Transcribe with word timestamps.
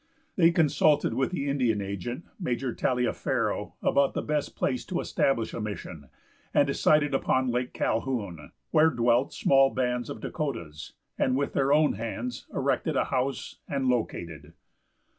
They 0.35 0.49
consulted 0.49 1.13
with 1.13 1.29
the 1.29 1.47
Indian 1.47 1.79
agent, 1.79 2.25
Major 2.39 2.73
Taliaferro, 2.73 3.75
about 3.83 4.15
the 4.15 4.23
best 4.23 4.55
place 4.55 4.83
to 4.85 4.99
establish 4.99 5.53
a 5.53 5.61
mission, 5.61 6.09
and 6.55 6.65
decided 6.65 7.13
upon 7.13 7.49
Lake 7.51 7.71
Calhoun, 7.71 8.51
where 8.71 8.89
dwelt 8.89 9.31
small 9.31 9.69
bands 9.69 10.09
of 10.09 10.19
Dakotas, 10.19 10.93
and 11.19 11.35
with 11.35 11.53
their 11.53 11.71
own 11.71 11.93
hands 11.93 12.47
erected 12.51 12.95
a 12.95 13.03
house 13.13 13.59
and 13.67 13.89
located. 13.89 14.53